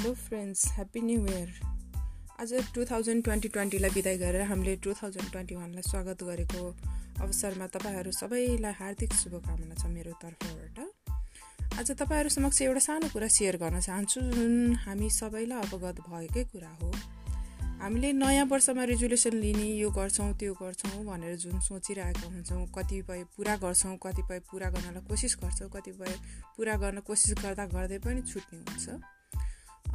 [0.00, 1.48] Hello friends happy new year
[2.40, 6.62] आज two thousand twenty ट्वेन्टीलाई बिदाई गरेर हामीले टु थाउजन्ड ट्वेन्टी वानलाई स्वागत गरेको
[7.24, 10.78] अवसरमा तपाईँहरू सबैलाई हार्दिक शुभकामना छ मेरो तर्फबाट।
[11.80, 16.72] आज तपाईँहरू समक्ष एउटा सानो कुरा सेयर गर्न चाहन्छु जुन हामी सबैलाई अवगत भएकै कुरा
[16.80, 16.90] हो।
[17.84, 23.60] हामीले नयाँ वर्षमा रेजुलेसन लिने यो गर्छौँ त्यो गर्छौँ भनेर जुन सोचिरहेका हुन्छौँ कतिपय पुरा
[23.68, 26.20] गर्छौँ कतिपय पुरा गर्नलाई कोसिस गर्छौँ कतिपय
[26.56, 29.00] पुरा गर्न कोसिस गर्दा गर्दै पनि छुट्ने हुन्छ।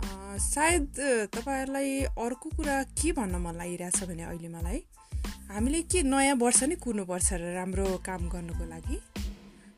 [0.05, 0.88] सायद
[1.36, 4.80] तपाईँहरूलाई अर्को कुरा के भन्न मन लागिरहेछ भने अहिले मलाई?
[5.52, 8.98] हामीले के नयाँ वर्ष नै कुर्नुपर्छ र राम्रो काम गर्नुको लागि?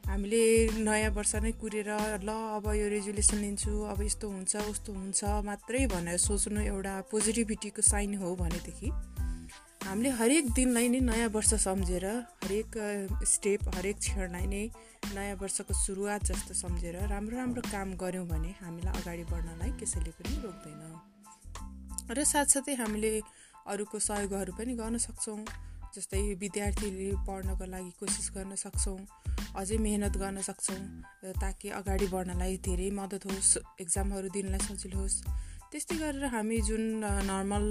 [0.08, 0.44] हामीले
[0.88, 1.90] नयाँ वर्ष नै कुरेर
[2.23, 7.81] ल अब यो रेजुलेसन लिन्छु अब यस्तो हुन्छ उस्तो हुन्छ मात्रै भनेर सोच्नु एउटा पोजिटिभिटीको
[7.81, 8.89] साइन हो भनेदेखि।
[9.87, 12.05] हामीले हरेक दिनलाई नै नयाँ वर्ष सम्झेर
[12.43, 12.75] हरेक
[13.23, 14.63] स्टेप हरेक क्षणलाई नै
[15.15, 20.35] नयाँ वर्षको सुरुवात जस्तो सम्झेर राम्रो राम्रो काम गऱ्यौँ भने हामीलाई अगाडि बढ्नलाई कसैले पनि
[20.44, 20.83] रोक्दैन।
[22.11, 23.13] र साथसाथै हामीले
[23.63, 25.39] अरूको सहयोगहरू पनि गर्न सक्छौँ
[25.95, 28.99] जस्तै विद्यार्थीले पढ्नको लागि कोसिस गर्न सक्छौँ
[29.55, 30.79] अझै मेहनत गर्न सक्छौँ
[31.39, 35.17] ताकि अगाडि बढ्नलाई धेरै मद्दत होस् एक्जामहरू दिनलाई सजिलो होस्।
[35.72, 36.83] त्यस्तै गरेर हामी जुन
[37.31, 37.66] नर्मल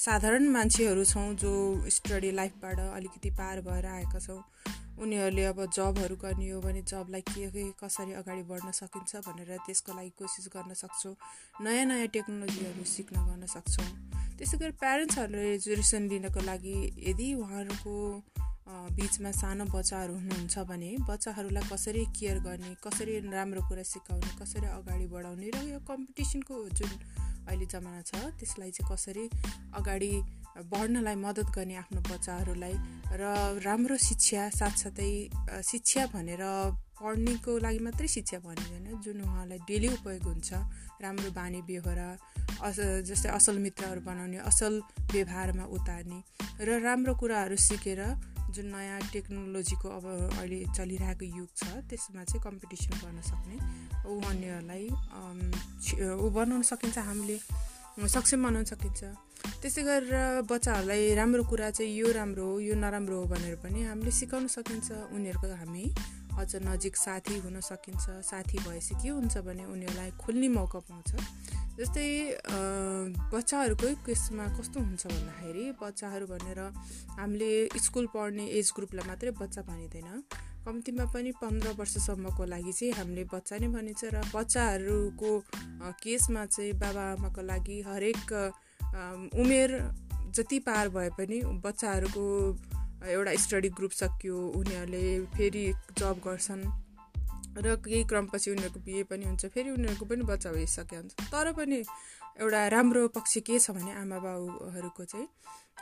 [0.00, 1.52] साधारण मान्छेहरू छौँ जो
[1.90, 4.40] स्टडी लाइफबाट अलिकति पार भएर आएका छौँ।
[4.96, 9.92] उनीहरूले अब जबहरू गर्ने हो भने जबलाई के के कसरी अगाडि बढ्न सकिन्छ भनेर त्यसको
[9.92, 11.14] लागि कोसिस गर्न सक्छौँ।
[11.60, 13.88] नयाँ नयाँ टेक्नोलोजीहरू सिक्न गर्न सक्छौँ।
[14.38, 16.76] त्यसै गरी प्यारेन्ट्सहरूले एजुकेसन लिनको लागि
[17.08, 17.94] यदि उहाँहरूको
[18.96, 25.06] बिचमा सानो बच्चाहरू हुनुहुन्छ भने बच्चाहरूलाई कसरी केयर गर्ने कसरी राम्रो कुरा सिकाउने कसरी अगाडि
[25.12, 26.90] बढाउने र यो कम्पिटिसनको जुन
[27.48, 29.24] अहिले जमाना छ त्यसलाई चाहिँ कसरी
[29.78, 30.12] अगाडि
[30.70, 32.74] बढ्नलाई मद्दत गर्ने आफ्नो बच्चाहरूलाई
[33.20, 33.22] र
[33.64, 35.10] राम्रो शिक्षा साथसाथै
[35.62, 36.42] शिक्षा भनेर
[37.00, 40.50] पढ्नेको लागि मात्रै शिक्षा भनिँदैन जुन उहाँलाई डेली उपयोग हुन्छ।
[41.00, 42.00] राम्रो बानी व्यवहार
[42.60, 44.74] अस जस्तै असल मित्रहरू बनाउने असल
[45.12, 46.18] व्यवहारमा उतार्ने
[46.60, 48.00] र राम्रो कुराहरू सिकेर
[48.50, 50.04] जुन नयाँ टेक्नोलोजीको अब
[50.40, 53.56] अहिले चलिरहेको युग छ त्यसमा चाहिँ कम्पिटिसन गर्न सक्ने
[54.06, 54.86] ऊ अन्यहरूलाई
[56.18, 57.38] ऊ बनाउन सकिन्छ हामीले
[58.08, 59.00] सक्षम बनाउन सकिन्छ।
[59.60, 64.10] त्यसै गरेर बच्चाहरूलाई राम्रो कुरा चाहिँ यो राम्रो हो यो नराम्रो हो भनेर पनि हामीले
[64.10, 65.84] सिकाउन सकिन्छ। उनीहरूको हामी
[66.40, 71.10] अझ नजिक साथी हुन सकिन्छ। साथी भएपछि के हुन्छ भने उनीहरूलाई खुल्ने मौका पाउँछ।
[71.78, 72.08] जस्तै
[73.32, 76.60] बच्चाहरूकै केसमा कस्तो हुन्छ भन्दाखेरि बच्चाहरू भनेर
[77.18, 80.08] हामीले स्कुल पढ्ने एज ग्रुपलाई मात्रै बच्चा भनिँदैन।
[80.60, 85.30] कम्तीमा पनि पन्ध्र वर्षसम्मको लागि चाहिँ हामीले बच्चा नै भनिन्छ र बच्चाहरूको
[86.02, 88.28] केसमा चाहिँ बाबाआमाको लागि हरेक
[89.40, 89.70] उमेर
[90.36, 92.24] जति पार भए पनि बच्चाहरूको
[93.08, 95.64] एउटा स्टडी ग्रुप सकियो उनीहरूले फेरि
[95.98, 96.64] जब गर्छन्।
[97.58, 101.78] र केही क्रमपछि उनीहरूको बिहे पनि हुन्छ फेरि उनीहरूको पनि बच्चा भइसक्यो हुन्छ। तर पनि
[102.40, 105.28] एउटा राम्रो पक्ष के छ भने आमा बाउहरूको चाहिँ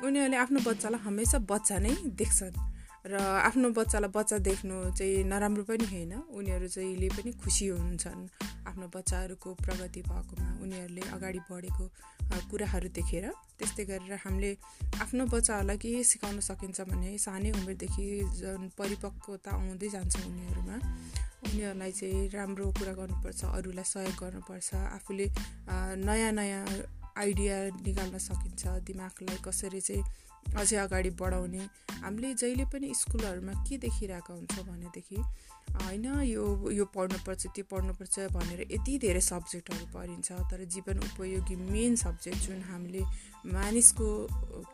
[0.05, 3.15] उनीहरूले आफ्नो बच्चालाई हमेसा बच्चा नै देख्छन्। र
[3.49, 8.23] आफ्नो बच्चालाई बच्चा देख्नु चाहिँ नराम्रो पनि होइन। उनीहरू चाहिँले पनि खुसी हुन्छन्
[8.69, 11.85] आफ्नो बच्चाहरूको प्रगति भएकोमा। उनीहरूले अगाडि बढेको
[12.51, 13.25] कुराहरू देखेर
[13.59, 14.51] त्यस्तै गरेर हामीले
[15.01, 20.77] आफ्नो बच्चाहरूलाई के सिकाउन सकिन्छ भने सानै उमेरदेखि जुन परिपक्वता आउँदै जान्छ उनीहरूमा।
[21.47, 25.27] उनीहरूलाई चाहिँ राम्रो कुरा गर्नुपर्छ अरूलाई सहयोग गर्नुपर्छ आफूले
[26.05, 26.65] नयाँ नयाँ
[27.17, 30.03] आइडिया निकाल्न सकिन्छ। दिमागलाई कसरी चाहिँ
[30.57, 31.69] अझै अगाडि बढाउने।
[32.03, 35.17] हामीले जहिले पनि स्कुलहरूमा के देखिरहेका हुन्छ भनेदेखि
[35.69, 41.97] होइन यो यो पढ्नुपर्छ त्यो पढ्नुपर्छ भनेर यति धेरै सब्जेक्टहरू पढिन्छ तर जीवन उपयोगी मेन
[42.05, 43.03] सब्जेक्ट जुन हामीले
[43.53, 44.09] मानिसको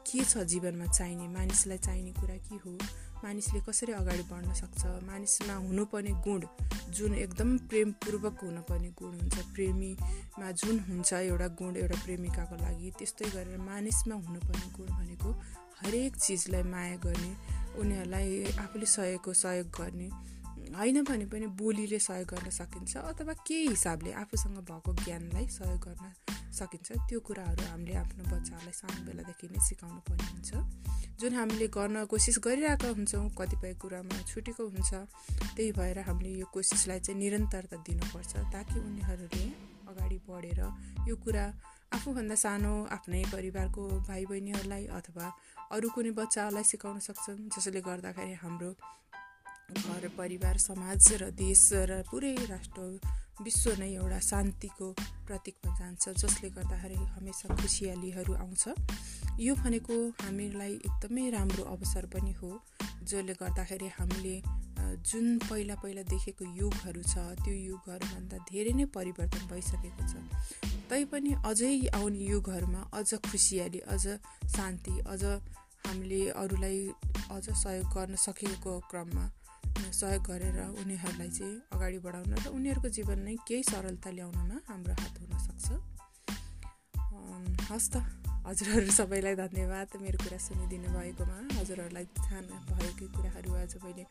[0.06, 2.78] के छ जीवनमा चाहिने मानिसलाई चाहिने कुरा के हो?
[3.25, 4.83] मानिसले कसरी अगाडि बढ्न सक्छ?
[5.09, 6.41] मानिसमा हुनुपर्ने गुण
[6.95, 13.31] जुन एकदम प्रेमपूर्वक हुनुपर्ने गुण हुन्छ। प्रेमीमा जुन हुन्छ एउटा गुण एउटा प्रेमिकाको लागि त्यस्तै
[13.35, 15.31] गरेर मानिसमा हुनुपर्ने गुण भनेको
[15.81, 17.33] हरेक चिजलाई माया गर्ने
[17.81, 18.29] उनीहरूलाई
[18.65, 20.09] आफूले सहयोगको सहयोग गर्ने
[20.77, 26.33] होइन भने पनि बोलीले सहयोग गर्न सकिन्छ अथवा केही हिसाबले आफूसँग भएको ज्ञानलाई सहयोग गर्न
[26.55, 30.51] सकिन्छ। त्यो कुराहरू हामीले आफ्नो बच्चाहरूलाई सानो बेलादेखि नै सिकाउनु पर्ने हुन्छ।
[31.21, 34.93] जुन हामीले गर्न कोसिस गरिरहेका हुन्छौँ कतिपय कुरामा छुटेको हुन्छ
[35.55, 39.45] त्यही भएर हामीले यो कोसिसलाई चाहिँ निरन्तरता दिनुपर्छ ताकि उनीहरूले
[39.91, 40.61] अगाडि बढेर
[41.09, 41.45] यो कुरा
[41.95, 45.27] आफूभन्दा सानो आफ्नै परिवारको भाइ बहिनीहरूलाई अथवा
[45.75, 48.71] अरू कुनै बच्चाहरूलाई सिकाउन सक्छन् जसले गर्दाखेरि हाम्रो
[49.70, 52.82] घर परिवार समाज र देश र पुरै राष्ट्र
[53.43, 54.88] विश्व नै एउटा शान्तिको
[55.26, 58.64] प्रतीकमा जान्छ जसले गर्दाखेरि हमेसा खुसियालीहरू आउँछ।
[59.40, 62.50] यो भनेको हामीलाई एकदमै राम्रो अवसर पनि हो
[63.02, 64.37] जसले गर्दाखेरि हामीले
[65.08, 70.14] जुन पहिला पहिला देखेको युगहरू छ त्यो युगहरूभन्दा धेरै नै परिवर्तन भइसकेको छ।
[70.90, 74.05] तैपनि अझै आउने युगहरूमा अझ खुसियाली अझ
[74.56, 75.22] शान्ति अझ
[75.87, 76.78] हामीले अरूलाई
[77.31, 79.25] अझ सहयोग गर्न सकेको क्रममा
[80.00, 85.15] सहयोग गरेर उनीहरूलाई चाहिँ अगाडि बढाउन र उनीहरूको जीवन नै केही सरलता ल्याउनमा हाम्रो हात
[85.23, 85.67] हुनसक्छ।
[87.71, 87.94] हस् त
[88.44, 92.41] हजुरहरू सबैलाई धन्यवाद मेरो कुरा सुनिदिनु भएकोमा। हजुरहरूलाई थाहा
[92.76, 94.05] भएकै कुराहरू आज मैले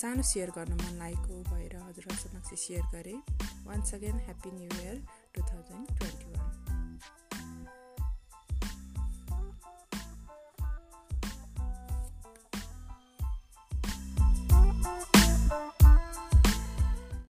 [0.00, 3.18] सानो सेयर गर्न मन लागेको भएर हजुरहरू समक्ष सेयर गरेँ।
[3.66, 4.96] Once again happy new year
[5.34, 6.31] two thousand twenty